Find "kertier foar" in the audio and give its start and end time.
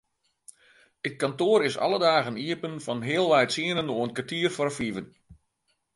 4.17-4.71